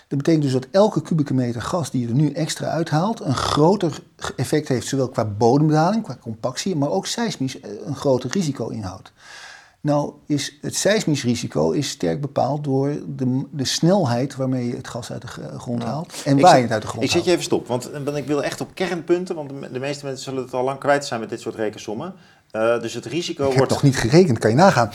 [0.08, 3.34] Dat betekent dus dat elke kubieke meter gas die je er nu extra uithaalt, een
[3.34, 4.00] groter
[4.36, 9.12] effect heeft, zowel qua bodemdaling, qua compactie, maar ook seismisch eh, een groter risico inhoudt.
[9.84, 14.88] Nou is het seismisch risico is sterk bepaald door de, de snelheid waarmee je het
[14.88, 17.10] gas uit de grond haalt en waar je het uit de grond ik haalt.
[17.10, 20.04] Ik zet je even stop, want, want ik wil echt op kernpunten, want de, meeste
[20.04, 22.14] mensen zullen het al lang kwijt zijn met dit soort rekensommen.
[22.52, 23.72] Uh, dus het risico ik wordt...
[23.72, 24.90] toch niet gerekend, kan je nagaan.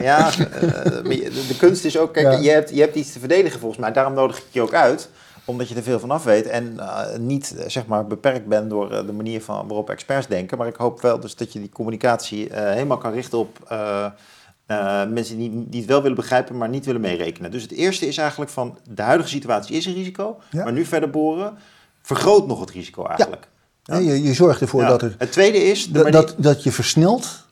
[0.00, 0.30] Ja,
[1.50, 4.14] de, kunst is ook, kijk, je, hebt, je hebt iets te verdedigen volgens mij, daarom
[4.14, 5.08] nodig ik je ook uit
[5.44, 8.70] omdat je er veel van af weet en uh, niet uh, zeg maar beperkt bent
[8.70, 10.58] door uh, de manier van, waarop experts denken.
[10.58, 13.58] Maar ik hoop wel dus dat je die communicatie helemaal kan richten op
[15.08, 17.50] mensen die, die het wel willen begrijpen, maar niet willen meerekenen.
[17.50, 21.10] Dus het eerste is eigenlijk van de huidige situatie is een risico, maar nu verder
[21.10, 21.58] boren
[22.02, 23.48] vergroot nog het risico eigenlijk.
[23.82, 23.96] Ja.
[23.96, 24.88] Je, je zorgt ervoor Ja.
[24.88, 25.88] dat, er, Het tweede is...
[25.88, 27.46] dat, dat, dat je versnelt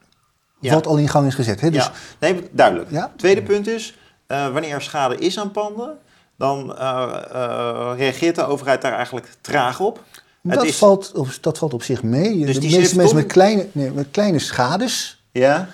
[0.60, 0.74] Ja.
[0.74, 1.60] wat al in gang is gezet.
[1.60, 1.70] Hè?
[1.70, 2.90] Dus ja, nee, duidelijk.
[2.90, 3.12] Ja.
[3.16, 5.98] Tweede punt is, eh, wanneer er schade is aan panden,
[6.36, 10.04] dan eh, eh, reageert de overheid daar eigenlijk traag op.
[10.42, 12.44] Dat, is- valt op, dat valt op zich mee.
[12.46, 15.68] Dus de die meeste mensen met kleine, nee, met kleine schades Ja,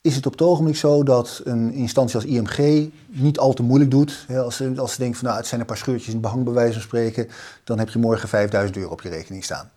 [0.00, 3.90] is het op het ogenblik zo dat een instantie als IMG niet al te moeilijk
[3.90, 4.26] doet.
[4.36, 6.44] Als ze, als ze denken van nou, het zijn een paar scheurtjes in het behang
[6.44, 7.28] bij wijze van spreken,
[7.64, 9.70] dan heb je morgen 5000 euro op je rekening staan.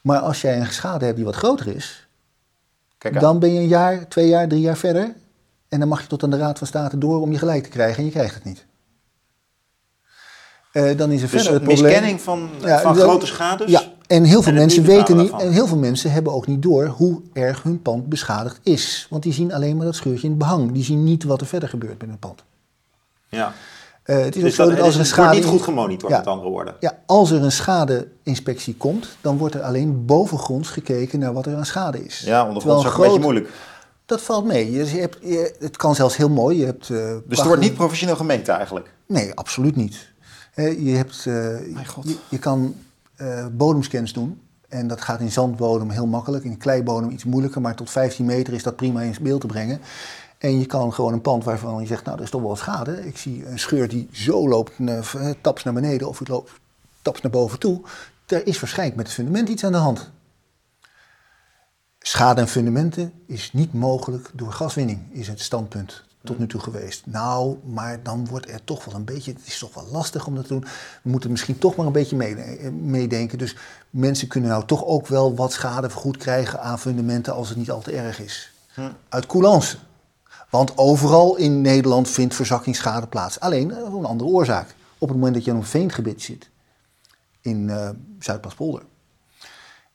[0.00, 2.06] Maar als jij een schade hebt die wat groter is,
[2.98, 5.14] kijk dan ben je een jaar, twee jaar, drie jaar verder.
[5.68, 7.68] En dan mag je tot aan de Raad van State door om je gelijk te
[7.68, 8.65] krijgen en je krijgt het niet.
[10.76, 11.84] Eh, dan is er Dus verder het probleem.
[11.84, 13.70] miskenning van, Ja, van grote schades.
[13.70, 15.48] Ja, en heel veel en het mensen weten niet, daarvan.
[15.48, 19.06] en heel veel mensen hebben ook niet door hoe erg hun pand beschadigd is.
[19.10, 20.72] Want die zien alleen maar dat scheurtje in het behang.
[20.72, 22.44] Die zien niet wat er verder gebeurt met hun pand.
[23.28, 23.52] Ja.
[24.02, 25.34] Eh, het is ook Dus zo dat, dat het als er een het schade.
[25.36, 26.18] niet goed gemonitord, Ja.
[26.18, 26.74] met andere woorden.
[26.80, 31.56] Ja, als er een schadeinspectie komt, dan wordt er alleen bovengronds gekeken naar wat er
[31.56, 32.22] aan schade is.
[32.24, 33.50] Ja, ondergronds is ook een een beetje moeilijk.
[34.06, 34.70] Dat valt mee.
[34.72, 36.58] Je, je hebt, je- het kan zelfs heel mooi.
[36.58, 38.90] Je hebt, eh, Dus er prachtige- wordt niet professioneel gemeten eigenlijk.
[39.06, 40.14] Nee, absoluut niet.
[40.56, 41.66] Je, hebt, eh,
[42.04, 42.74] je, je kan
[43.16, 44.40] eh, bodemscans doen.
[44.68, 46.44] En dat gaat in zandbodem heel makkelijk.
[46.44, 47.60] In kleibodem iets moeilijker.
[47.60, 49.80] Maar tot 15 meter is dat prima in beeld te brengen.
[50.38, 52.58] En je kan gewoon een pand waarvan je zegt, nou, er is toch wel wat
[52.58, 53.06] schade.
[53.06, 56.50] Ik zie een scheur die zo loopt, eh, taps naar beneden of het loopt
[57.02, 57.80] taps naar boven toe.
[58.26, 60.10] Er is waarschijnlijk met het fundament iets aan de hand.
[61.98, 67.02] Schade aan fundamenten is niet mogelijk door gaswinning, is het standpunt tot nu toe geweest.
[67.06, 70.34] Nou, maar dan wordt er toch wel een beetje, het is toch wel lastig om
[70.34, 70.64] dat te doen.
[71.02, 73.38] We moeten misschien toch maar een beetje mee- meedenken.
[73.38, 73.56] Dus
[73.90, 77.70] mensen kunnen nou toch ook wel wat schade vergoed krijgen aan fundamenten als het niet
[77.70, 78.52] al te erg is.
[79.08, 79.76] Uit coulance.
[80.50, 83.40] Want overal in Nederland vindt verzakkingsschade plaats.
[83.40, 84.74] Alleen een andere oorzaak.
[84.98, 86.50] Op het moment dat je in een veengebied zit,
[87.40, 88.82] in eh Zuidpaspolder.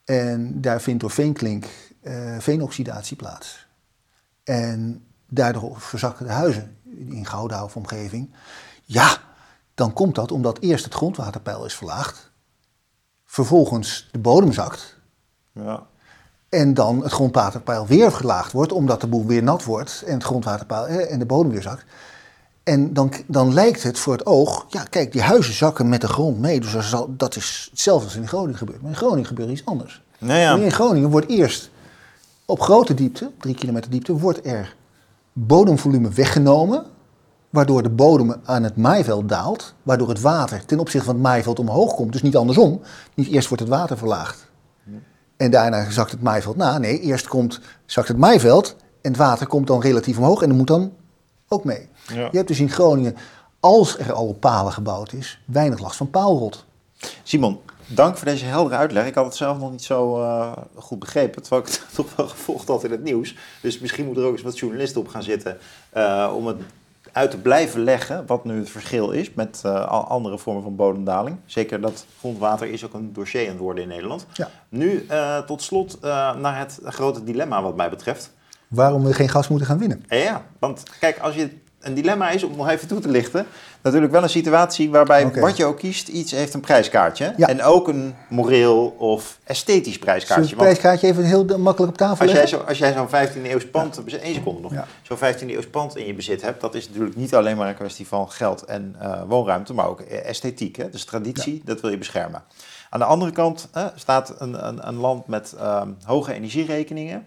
[0.04, 1.66] En daar vindt door veenklink
[2.00, 3.66] eh, veenoxidatie plaats.
[4.44, 6.76] En daardoor verzakken de huizen
[7.08, 8.30] in Gouda of omgeving.
[8.84, 9.18] Ja,
[9.74, 12.30] dan komt dat omdat eerst het grondwaterpeil is verlaagd.
[13.24, 14.96] Vervolgens de bodem zakt.
[15.52, 15.82] Ja.
[16.48, 20.24] En dan het grondwaterpeil weer verlaagd wordt, omdat de boel weer nat wordt en het
[20.24, 21.84] grondwaterpeil eh, en de bodem weer zakt.
[22.62, 26.08] En dan, dan lijkt het voor het oog, ja kijk, die huizen zakken met de
[26.08, 26.60] grond mee.
[26.60, 28.80] Dus dat is, al- dat is hetzelfde als in Groningen gebeurt.
[28.82, 30.02] Maar in Groningen gebeurt iets anders.
[30.18, 30.56] Nou ja.
[30.56, 31.70] In Groningen wordt eerst
[32.44, 34.76] op grote diepte, drie kilometer diepte, wordt er
[35.32, 36.84] bodemvolume weggenomen.
[37.50, 39.74] Waardoor de bodem aan het maaiveld daalt.
[39.82, 42.12] Waardoor het water ten opzichte van het maaiveld omhoog komt.
[42.12, 42.80] Dus niet andersom.
[43.14, 44.50] Niet eerst wordt het water verlaagd.
[45.36, 46.78] En daarna zakt het maaiveld na.
[46.78, 48.76] Nee, eerst komt, zakt het maaiveld.
[49.00, 50.42] En het water komt dan relatief omhoog.
[50.42, 50.92] En dat moet dan
[51.48, 51.88] ook mee.
[52.06, 52.28] Ja.
[52.30, 53.16] Je hebt dus in Groningen,
[53.60, 56.64] als er al op palen gebouwd is, weinig last van paalrot.
[57.22, 57.60] Simon,
[57.94, 59.06] dank voor deze heldere uitleg.
[59.06, 62.28] Ik had het zelf nog niet zo eh, goed begrepen, terwijl ik het toch wel
[62.28, 63.36] gevolgd had in het nieuws.
[63.60, 65.58] Dus misschien moeten er ook eens wat journalisten op gaan zitten
[65.90, 66.56] eh, om het
[67.12, 71.36] uit te blijven leggen wat nu het verschil is met al andere vormen van bodemdaling.
[71.46, 74.26] Zeker dat grondwater is ook een dossier aan het worden in Nederland.
[74.32, 74.48] Ja.
[74.68, 75.06] Nu
[75.46, 75.98] tot slot
[76.40, 78.32] naar het grote dilemma wat mij betreft.
[78.68, 80.04] Waarom we geen gas moeten gaan winnen.
[80.08, 81.50] Ja, want kijk, als je
[81.82, 83.46] een dilemma is, om nog even toe te lichten,
[83.82, 87.34] natuurlijk wel een situatie waarbij wat je ook kiest, iets heeft een prijskaartje.
[87.36, 87.48] Ja.
[87.48, 90.56] En ook een moreel of esthetisch prijskaartje.
[90.56, 92.58] Want prijskaartje even heel makkelijk op tafel als jij, leggen?
[92.58, 94.86] zo, als jij zo'n 15e eeuws pand, bezit- één seconde nog, Ja.
[95.02, 97.74] zo'n 15e eeuws pand in je bezit hebt, dat is natuurlijk niet alleen maar een
[97.74, 100.76] kwestie van geld en eh, woonruimte, maar ook eh, esthetiek.
[100.76, 100.90] Hè?
[100.90, 102.42] Dus traditie, dat wil je beschermen.
[102.90, 107.26] Aan de andere kant eh, staat een, een, een land met ehm, hoge energierekeningen.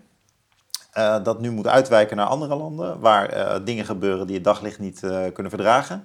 [0.95, 4.79] Eh, dat nu moet uitwijken naar andere landen, waar eh, dingen gebeuren die het daglicht
[4.79, 6.03] niet eh, kunnen verdragen.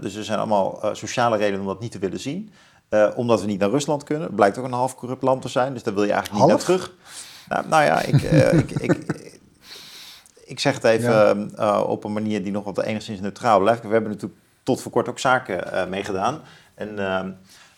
[0.00, 2.52] Dus er zijn allemaal sociale redenen om dat niet te willen zien.
[3.16, 4.26] Omdat we niet naar Rusland kunnen.
[4.26, 6.50] Het blijkt ook een half corrupt land te zijn, dus daar wil je eigenlijk niet
[6.50, 6.92] naar terug.
[7.48, 8.98] Nou, nou ja, ik, ik, ik,
[10.44, 11.12] ik zeg het even
[11.56, 11.56] Ja.
[11.56, 13.82] eh, op een manier die nog wat enigszins neutraal blijft.
[13.82, 16.40] We hebben natuurlijk tot voor kort ook zaken meegedaan.
[16.74, 16.98] En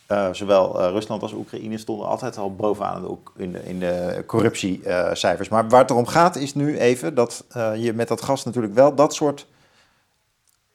[0.07, 5.49] eh, zowel eh, Rusland als Oekraïne stonden altijd al bovenaan in de, in de, corruptiecijfers.
[5.49, 8.75] maar waar het erom gaat is nu even dat eh, je met dat gas natuurlijk
[8.75, 9.47] wel dat soort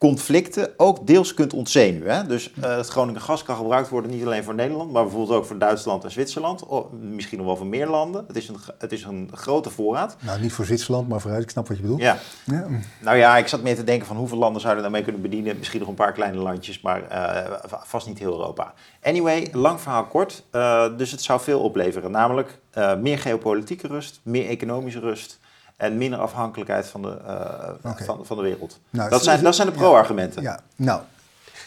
[0.06, 2.14] conflicten ook deels kunt ontzenuwen.
[2.16, 2.26] Hè?
[2.26, 5.44] Dus eh, het Groningen gas kan gebruikt worden niet alleen voor Nederland, maar bijvoorbeeld ook
[5.44, 6.66] voor Duitsland en Zwitserland.
[6.66, 8.24] Of misschien nog wel voor meer landen.
[8.26, 10.16] Het is een, het is een grote voorraad.
[10.20, 11.42] Nou, niet voor Zwitserland, maar vooruit.
[11.42, 12.00] Ik snap wat je bedoelt.
[12.00, 12.66] Ja, Ja.
[13.00, 15.58] nou ja, ik zat meer te denken van hoeveel landen zouden daarmee kunnen bedienen.
[15.58, 18.74] Misschien nog een paar kleine landjes, maar eh, va- vast niet heel Europa.
[19.02, 20.44] Anyway, lang verhaal kort.
[20.50, 22.10] Eh, dus het zou veel opleveren.
[22.10, 25.40] Namelijk eh, meer geopolitieke rust, meer economische rust
[25.82, 28.78] en minder afhankelijkheid van de, eh, van, van de wereld.
[28.90, 30.42] Nou, dat, zijn, dat zijn de pro-argumenten.
[30.42, 31.00] Ja, nou,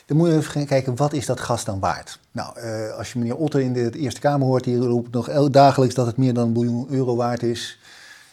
[0.06, 2.20] Dan moet je even gaan kijken, wat is dat gas dan waard?
[2.32, 5.96] Nou, uh, als je meneer Otter in de Eerste Kamer hoort, die roept nog dagelijks
[5.96, 7.80] dat het meer dan een biljoen euro waard is.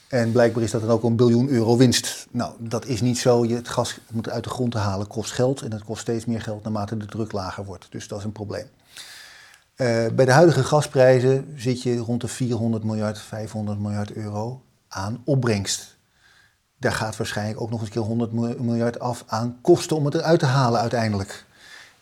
[0.09, 2.27] En blijkbaar is dat dan ook een biljoen euro winst.
[2.31, 3.45] Nou, dat is niet zo.
[3.45, 6.25] Je, het gas moet uit de grond te halen kost geld en dat kost steeds
[6.25, 7.87] meer geld naarmate de druk lager wordt.
[7.90, 8.66] Dus dat is een probleem.
[9.77, 14.61] Uh, bij de huidige gasprijzen zit je rond de 400 miljard, 500 miljard euro
[14.92, 15.96] aan opbrengst.
[16.78, 20.38] Daar gaat waarschijnlijk ook nog eens keer 100 miljard af aan kosten om het eruit
[20.38, 21.44] te halen uiteindelijk.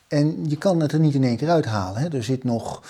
[0.09, 2.01] En je kan het er niet in één keer uithalen.
[2.01, 2.17] Hè.
[2.17, 2.83] Er zit nog,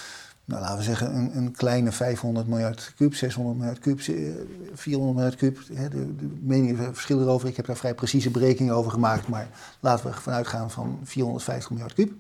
[0.45, 4.01] nou, laten we zeggen, een, een, kleine 500 miljard kub, 600 miljard kub,
[4.75, 5.59] 400 miljard kub.
[5.75, 5.89] Hè.
[5.89, 7.49] De, de meningen verschillen erover.
[7.49, 9.29] Ik heb daar vrij precieze berekeningen over gemaakt.
[9.29, 9.49] Maar
[9.81, 12.13] laten we vanuit gaan van 450 miljard kub.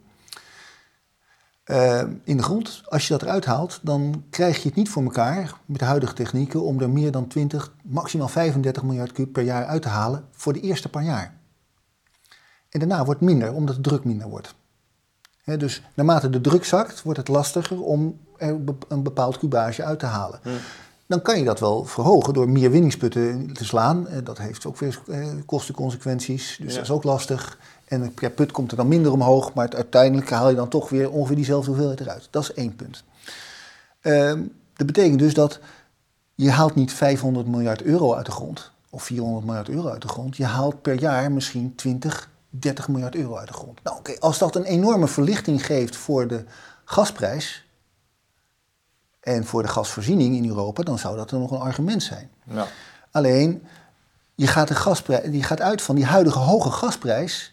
[1.71, 5.03] Uh, in de grond, als je dat eruit haalt, dan krijg je het niet voor
[5.03, 9.43] elkaar met de huidige technieken om er meer dan 20, maximaal 35 miljard kub per
[9.43, 11.35] jaar uit te halen voor de eerste paar jaar.
[12.69, 14.55] En daarna wordt het minder, omdat de druk minder wordt.
[15.45, 20.07] dus naarmate de druk zakt, wordt het lastiger om er een bepaald kubage uit te
[20.07, 20.41] halen.
[21.07, 24.07] Dan kan je dat wel verhogen door meer winningsputten te slaan.
[24.25, 27.59] Dat heeft ook weer eh, kostenconsequenties, dus dat is ook lastig.
[27.91, 31.11] En per put komt er dan minder omhoog, maar uiteindelijk haal je dan toch weer
[31.11, 32.29] ongeveer diezelfde hoeveelheid eruit.
[32.31, 33.05] Dat is één punt.
[34.03, 34.33] Uh,
[34.77, 35.61] dat betekent dus dat
[36.35, 40.09] je haalt niet 500 miljard euro uit de grond of 400 miljard euro uit de
[40.09, 40.37] grond.
[40.37, 43.83] Je haalt per jaar misschien 20, 30 miljard euro uit de grond.
[43.83, 46.45] Nou oké, als dat een enorme verlichting geeft voor de
[46.85, 47.67] gasprijs
[49.21, 52.31] en voor de gasvoorziening in Europa, dan zou dat er nog een argument zijn.
[52.45, 52.67] Ja.
[53.11, 53.67] Alleen,
[54.35, 57.50] je gaat, de gasprijs, je gaat uit van die huidige hoge gasprijs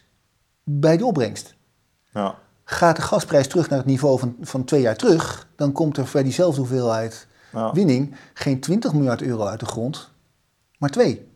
[0.70, 1.54] bij de opbrengst.
[2.12, 2.34] Ja.
[2.64, 6.08] Gaat de gasprijs terug naar het niveau van, van twee jaar terug, dan komt er
[6.12, 7.26] bij diezelfde hoeveelheid
[7.72, 10.10] winning geen 20 miljard euro uit de grond,
[10.78, 11.26] maar twee.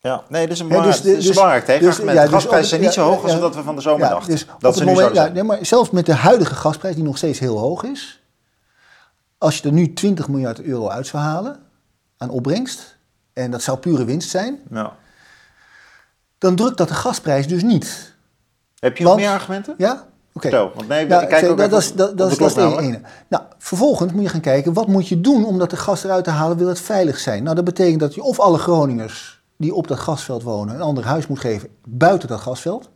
[0.00, 1.24] Ja, nee, is een belangrijk, ja, dus, dus.
[1.24, 4.30] Dus, de gasprijzen zijn niet zo hoog als dat we van de zomer dachten.
[4.30, 7.38] Dus dat het moment, ja, nee, maar zelfs met de huidige gasprijs, die nog steeds
[7.38, 8.22] heel hoog is,
[9.38, 11.60] als je er nu 20 miljard euro uit zou halen
[12.16, 12.98] aan opbrengst,
[13.32, 14.96] en dat zou pure winst zijn, ja.
[16.38, 18.09] dan drukt dat de gasprijs dus niet.
[18.80, 19.74] Heb je nog meer argumenten?
[19.78, 20.08] Ja?
[20.32, 20.46] Oké.
[20.46, 20.70] Okay.
[20.74, 23.00] want nee, ja, kijk ook dat, dat, dat, dat is het ene.
[23.28, 26.24] Nou, vervolgens moet je gaan kijken, wat moet je doen om dat de gas eruit
[26.24, 27.42] te halen, wil het veilig zijn?
[27.42, 31.04] Nou, dat betekent dat je of alle Groningers die op dat gasveld wonen een ander
[31.04, 32.90] huis moet geven buiten dat gasveld.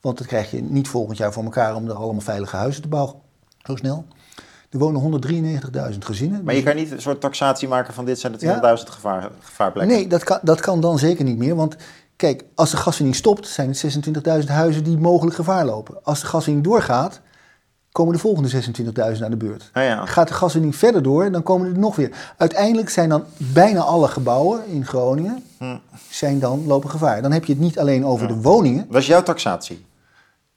[0.00, 2.88] Want dat krijg je niet volgend jaar voor elkaar om er allemaal veilige huizen te
[2.88, 3.14] bouwen,
[3.58, 4.04] zo snel.
[4.70, 5.22] Er wonen
[5.92, 6.44] 193.000 gezinnen.
[6.44, 9.96] Maar je kan niet een soort taxatie maken van dit zijn de 200.000 gevaar, gevaarplekken?
[9.96, 11.76] Nee, dat kan, dat kan dan zeker niet meer, want
[12.18, 14.08] Kijk, als de gaswinning stopt, zijn het
[14.44, 16.04] 26.000 huizen die mogelijk gevaar lopen.
[16.04, 17.20] Als de gaswinning doorgaat,
[17.92, 18.50] komen de volgende
[19.16, 19.70] 26.000 aan de beurt.
[19.72, 20.06] Ah ja.
[20.06, 22.10] Gaat de gaswinning verder door, dan komen er nog weer.
[22.36, 25.76] Uiteindelijk zijn dan bijna alle gebouwen in Groningen hm.
[26.10, 27.22] zijn dan lopen gevaar.
[27.22, 28.86] Dan heb je het niet alleen over de woningen.
[28.88, 29.86] Wat is jouw taxatie?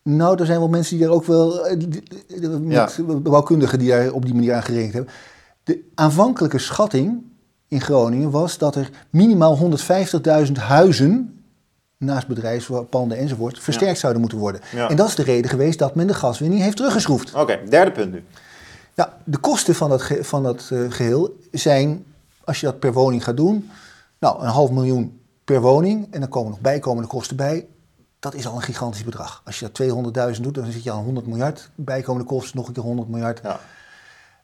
[0.03, 1.77] Nou, er zijn wel mensen die daar ook wel, eh,
[2.59, 5.13] met bouwkundigen die daar op die manier aan gerekend hebben.
[5.63, 7.23] De aanvankelijke schatting
[7.67, 11.35] in Groningen was dat er minimaal 150.000 huizen
[12.01, 14.61] naast bedrijfspanden enzovoort, versterkt zouden moeten worden.
[14.89, 17.33] En dat is de reden geweest dat men de gaswinning heeft teruggeschroefd.
[17.33, 18.23] Oké, derde punt nu.
[18.95, 22.05] Nou, de kosten van dat, van dat uh, geheel zijn,
[22.43, 23.69] als je dat per woning gaat doen,
[24.19, 26.07] nou, een half miljoen per woning.
[26.11, 27.67] En dan komen nog bijkomende kosten bij.
[28.19, 29.41] Dat is al een gigantisch bedrag.
[29.45, 31.69] Als je dat 200.000 doet, dan zit je aan 100 miljard.
[31.75, 33.39] Bijkomende kosten nog een keer 100 miljard.
[33.43, 33.59] Ja.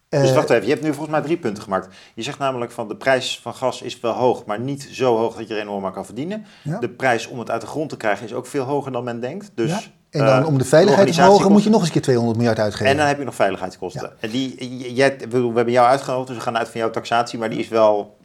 [0.10, 1.88] Dus wacht even, je hebt nu volgens mij drie punten gemaakt.
[2.14, 5.36] Je zegt namelijk van de prijs van gas is wel hoog, maar niet zo hoog
[5.36, 6.46] dat je er enorm aan kan verdienen.
[6.80, 9.20] De prijs om het uit de grond te krijgen is ook veel hoger dan men
[9.20, 9.52] denkt.
[9.56, 9.80] Dus, ja.
[10.10, 12.88] En dan om de veiligheid te verhogen moet je nog eens keer 200 miljard uitgeven.
[12.88, 14.12] En dan heb je nog veiligheidskosten.
[14.20, 17.50] En die, jij, we hebben jou uitgenodigd, dus we gaan uit van jouw taxatie, maar
[17.50, 18.17] die is wel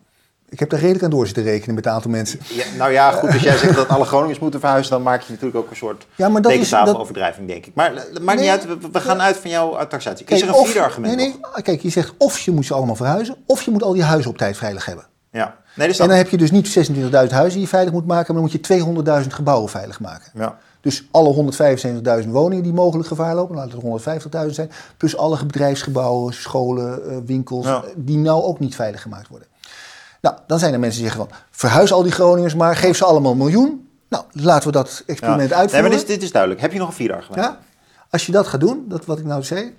[0.52, 2.40] ik heb daar redelijk aan door zitten rekenen met een aantal mensen.
[2.48, 5.30] Ja, nou ja, goed, als jij zegt dat alle Groningers moeten verhuizen, dan maak je
[5.32, 6.96] natuurlijk ook een soort ja, maar dat is, dat...
[6.96, 7.74] overdrijving, denk ik.
[7.74, 10.26] Maar het maakt niet uit, we, gaan uit van jouw taxatie.
[10.26, 12.74] Kijk, is er een vierde argument Nee, nee, kijk, je zegt of je moet ze
[12.74, 15.06] allemaal verhuizen, of je moet al die huizen op tijd veilig hebben.
[15.30, 15.56] Ja.
[15.74, 18.34] Nee, dus en dan heb je dus niet 26.000 huizen die je veilig moet maken,
[18.34, 20.30] maar dan moet je 200.000 gebouwen veilig maken.
[20.34, 20.58] Ja.
[20.80, 21.52] Dus alle
[22.22, 27.16] 175.000 woningen die mogelijk gevaar lopen, laten het 150.000 zijn, plus alle bedrijfsgebouwen, scholen, eh,
[27.26, 29.48] winkels, die nou ook niet veilig gemaakt worden.
[30.22, 33.04] Nou, dan zijn er mensen die zeggen van, verhuis al die Groningers maar, geef ze
[33.04, 33.88] allemaal een miljoen.
[34.08, 35.56] Nou, laten we dat experiment ja.
[35.56, 35.90] uitvoeren.
[35.90, 36.60] Nee, maar dit, dit, is duidelijk.
[36.60, 37.44] Heb je nog een vierde argument?
[37.44, 37.58] Ja?
[38.10, 39.76] Als je dat gaat doen, dat wat ik nou zei,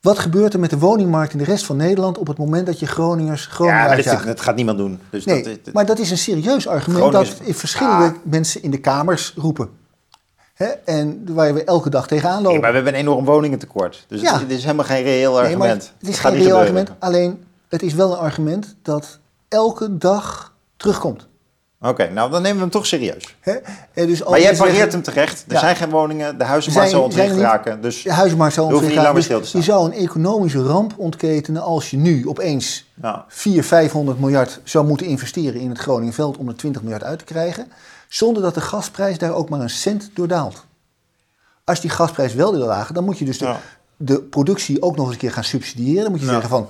[0.00, 2.78] wat gebeurt er met de woningmarkt in de rest van Nederland op het moment dat
[2.78, 5.00] je Groningers Groningen Ja, maar dat, gaat niemand doen.
[5.10, 8.12] Dus nee, dat, maar dat is een serieus argument dat verschillende ah.
[8.22, 9.68] mensen in de kamers roepen.
[10.54, 10.66] Hè?
[10.66, 12.50] En waar we elke dag tegenaan lopen.
[12.50, 14.04] Nee, maar we hebben een enorm woningentekort.
[14.08, 14.38] Dus ja.
[14.38, 15.80] het, is helemaal geen reëel argument.
[15.80, 19.18] Nee, het is geen reëel argument, alleen het is wel een argument dat
[19.52, 21.30] elke dag terugkomt.
[21.80, 23.36] Oké, nou dan nemen we hem toch serieus.
[23.40, 23.52] Hè?
[23.92, 25.44] En dus Maar jij pareert hem terecht.
[25.46, 25.58] Er Ja.
[25.58, 27.80] zijn geen woningen, de huizenmarkt zal ontwricht raken.
[27.80, 29.22] Dus De huizenmarkt zal ontwricht raken.
[29.22, 33.24] stil te Dus je zou een economische ramp ontketenen als je nu opeens ja.
[33.28, 37.24] 400, 500 miljard zou moeten investeren in het Groningenveld om er 20 miljard uit te
[37.24, 37.66] krijgen,
[38.08, 40.64] zonder dat de gasprijs daar ook maar een cent door daalt.
[41.64, 43.60] Als die gasprijs wel wil lagen, dan moet je dus de, Ja.
[43.96, 46.02] de productie ook nog eens een keer gaan subsidiëren.
[46.02, 46.68] Dan moet je zeggen van,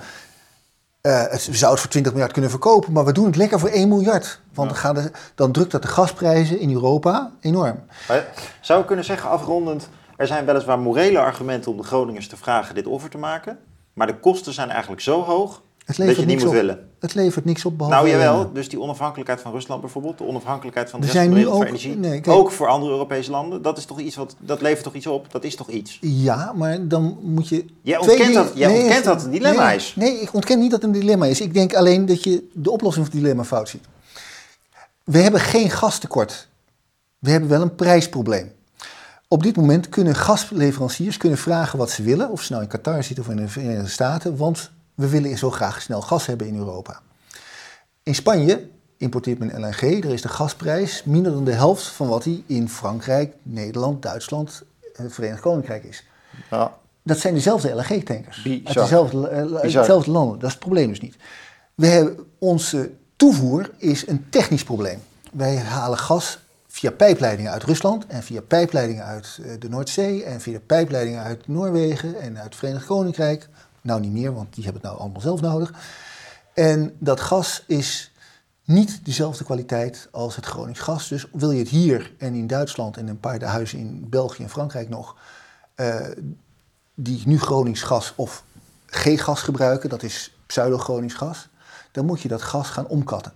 [1.09, 3.69] het, we zouden het voor 20 miljard kunnen verkopen, maar we doen het lekker voor
[3.69, 4.39] 1 miljard.
[4.53, 7.79] Want dan, gaan de, dan drukt dat de gasprijzen in Europa enorm.
[8.61, 12.75] Zou ik kunnen zeggen, afrondend, er zijn weliswaar morele argumenten om de Groningers te vragen
[12.75, 13.59] dit offer te maken.
[13.93, 16.53] Maar de kosten zijn eigenlijk zo hoog Het dat je levert niet moet op.
[16.53, 16.89] willen.
[16.99, 17.97] Het levert niks op behalve...
[17.97, 21.33] Nou jawel, dus die onafhankelijkheid van Rusland bijvoorbeeld, de onafhankelijkheid van de rest van de
[21.35, 24.15] wereld voor ook- energie, nee, kijk- ook voor andere Europese landen, dat, is toch iets
[24.15, 25.31] wat, dat levert toch iets op?
[25.31, 25.97] Dat is toch iets?
[26.01, 27.65] Ja, maar dan moet je.
[27.81, 29.93] Jij ontkent dingen- dat- jij ontkent dat het een dilemma nee, is.
[29.95, 31.41] Nee, ik ontken niet dat het een dilemma is.
[31.41, 33.83] Ik denk alleen dat je de oplossing van het dilemma fout ziet.
[35.03, 36.47] We hebben geen gastekort.
[37.19, 38.51] We hebben wel een prijsprobleem.
[39.27, 43.03] Op dit moment kunnen gasleveranciers kunnen vragen wat ze willen, of ze nou in Qatar
[43.03, 46.55] zitten of in de Verenigde Staten, want we willen zo graag snel gas hebben in
[46.55, 47.01] Europa.
[48.03, 52.23] In Spanje importeert men LNG, er is de gasprijs minder dan de helft van wat
[52.23, 54.63] die in Frankrijk, Nederland, Duitsland
[54.95, 56.03] en het Verenigd Koninkrijk is.
[56.49, 56.77] Ja.
[57.03, 58.41] Dat zijn dezelfde LNG-tankers.
[58.63, 58.75] Uit
[59.53, 60.39] eh, dezelfde landen.
[60.39, 61.15] Dat is het probleem dus niet.
[61.75, 64.99] We hebben, onze toevoer is een technisch probleem.
[65.31, 70.41] Wij halen gas via pijpleidingen uit Rusland en via pijpleidingen uit eh, de Noordzee en
[70.41, 73.49] via pijpleidingen uit Noorwegen en uit het Verenigd Koninkrijk.
[73.83, 75.73] Nou niet meer, want die hebben het nou allemaal zelf nodig.
[76.53, 78.11] En dat gas is
[78.65, 81.07] niet dezelfde kwaliteit als het Gronings gas.
[81.07, 84.49] Dus wil je het hier en in Duitsland en een paar huizen in België en
[84.49, 85.15] Frankrijk nog,
[85.75, 86.07] eh,
[86.95, 88.43] die nu Gronings gas of
[88.85, 91.49] G-gas gebruiken, dat is pseudo-Gronings gas,
[91.91, 93.33] dan moet je dat gas gaan omkatten.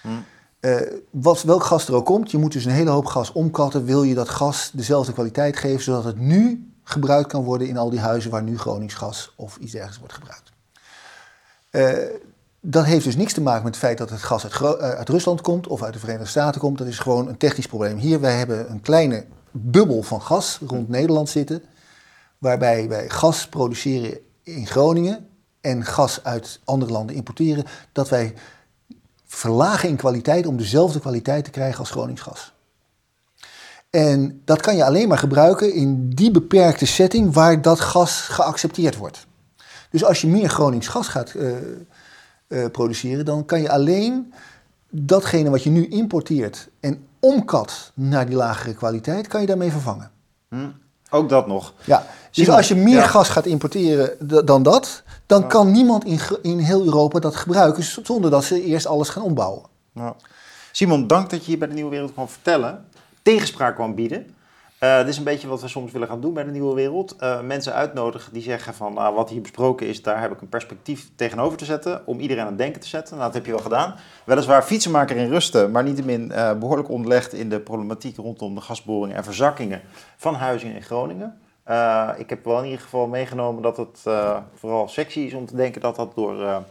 [0.00, 0.24] Hmm.
[0.60, 3.84] Eh, wat, welk gas er ook komt, je moet dus een hele hoop gas omkatten,
[3.84, 7.90] wil je dat gas dezelfde kwaliteit geven, zodat het nu gebruikt kan worden in al
[7.90, 10.52] die huizen waar nu Gronings gas of iets dergelijks wordt gebruikt.
[11.70, 12.18] Eh,
[12.60, 15.08] dat heeft dus niks te maken met het feit dat het gas uit, eh, uit
[15.08, 16.78] Rusland komt of uit de Verenigde Staten komt.
[16.78, 17.98] Dat is gewoon een technisch probleem.
[17.98, 21.62] Hier, wij hebben een kleine bubbel van gas rond Nederland zitten,
[22.38, 25.28] waarbij wij gas produceren in Groningen
[25.60, 28.34] en gas uit andere landen importeren, dat wij
[29.26, 32.52] verlagen in kwaliteit om dezelfde kwaliteit te krijgen als Gronings gas.
[33.90, 38.96] En dat kan je alleen maar gebruiken in die beperkte setting waar dat gas geaccepteerd
[38.96, 39.26] wordt.
[39.90, 41.56] Dus als je meer Gronings gas gaat eh,
[42.46, 44.32] eh, produceren, dan kan je alleen
[44.90, 50.10] datgene wat je nu importeert en omkat naar die lagere kwaliteit, kan je daarmee vervangen.
[50.48, 50.68] Hm.
[51.10, 51.74] Ook dat nog.
[51.84, 53.06] Ja, dus als je meer ja.
[53.06, 58.30] gas gaat importeren dan dat, dan kan niemand in, in heel Europa dat gebruiken zonder
[58.30, 59.62] dat ze eerst alles gaan ombouwen.
[59.94, 60.16] Ja.
[60.72, 62.84] Simon, dank dat je hier bij de Nieuwe Wereld kwam vertellen.
[63.22, 64.34] Tegenspraak kwam bieden.
[64.80, 67.16] Eh, dit is een beetje wat we soms willen gaan doen bij de Nieuwe Wereld.
[67.16, 70.48] Eh, mensen uitnodigen die zeggen van nou, wat hier besproken is, daar heb ik een
[70.48, 72.06] perspectief tegenover te zetten.
[72.06, 73.14] Om iedereen aan het denken te zetten.
[73.14, 73.94] Nou, dat heb je wel gedaan.
[74.24, 79.16] Weliswaar fietsenmaker in rusten, maar niettemin eh behoorlijk onderlegd in de problematiek rondom de gasboringen
[79.16, 79.80] en verzakkingen
[80.16, 81.40] van huizen in Groningen.
[82.16, 84.00] Ik heb wel in ieder geval meegenomen dat het
[84.54, 86.62] vooral sexy is om te denken dat dat door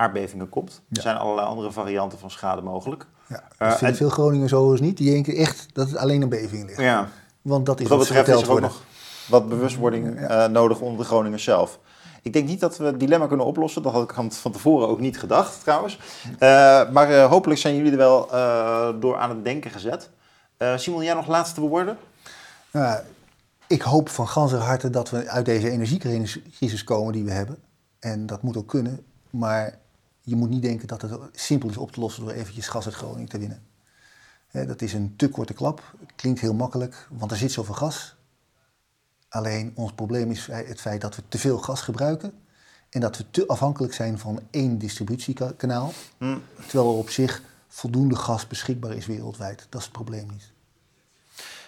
[0.00, 0.80] aardbevingen komt.
[0.92, 3.06] Er zijn allerlei andere varianten van schade mogelijk.
[3.28, 4.96] Ja, Eh, dat veel Groningers overigens niet.
[4.96, 6.80] Die denken echt dat het alleen een beving ligt.
[6.80, 7.08] Ja,
[7.42, 8.82] Want dat is wat wat betreft is er ook nog
[9.28, 11.78] wat bewustwording eh, nodig onder de Groningers zelf.
[12.22, 13.82] Ik denk niet dat we het dilemma kunnen oplossen.
[13.82, 15.98] Dat had ik van- tevoren ook niet gedacht, trouwens.
[16.38, 18.26] Eh, maar hopelijk zijn jullie er wel
[19.00, 20.10] door aan het denken gezet.
[20.76, 21.98] Simon, jij nog laatste woorden?
[22.70, 23.00] Nou,
[23.66, 27.56] ik hoop van ganser harte dat we uit deze energiecrisis komen die we hebben.
[28.00, 29.04] En dat moet ook kunnen.
[29.30, 29.78] Maar
[30.20, 32.94] je moet niet denken dat het simpel is op te lossen door eventjes gas uit
[32.94, 33.62] Groningen te winnen.
[34.50, 35.94] Dat is een te korte klap.
[36.00, 38.16] Het klinkt heel makkelijk, want er zit zoveel gas.
[39.28, 42.32] Alleen ons probleem is het feit dat we te veel gas gebruiken.
[42.90, 45.92] En dat we te afhankelijk zijn van één distributiekanaal.
[46.18, 46.38] Hm.
[46.66, 49.66] Terwijl er op zich voldoende gas beschikbaar is wereldwijd.
[49.68, 50.52] Dat is het probleem niet.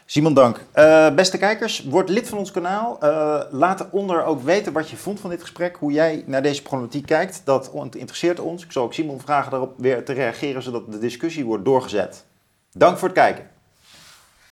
[0.07, 0.65] Simon, dank.
[0.73, 2.97] Eh, beste kijkers, word lid van ons kanaal.
[3.01, 6.63] Eh, laat onder ook weten wat je vond van dit gesprek, hoe jij naar deze
[6.63, 7.43] problematiek kijkt.
[7.45, 8.65] Dat interesseert ons.
[8.65, 12.25] Ik zal ook Simon vragen daarop weer te reageren, zodat de discussie wordt doorgezet.
[12.73, 13.52] Dank voor het kijken.